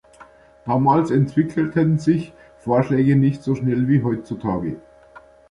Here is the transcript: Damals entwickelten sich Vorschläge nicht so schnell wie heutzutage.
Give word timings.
Damals 0.65 1.11
entwickelten 1.11 1.99
sich 1.99 2.33
Vorschläge 2.57 3.15
nicht 3.15 3.43
so 3.43 3.53
schnell 3.53 3.87
wie 3.87 4.01
heutzutage. 4.01 4.77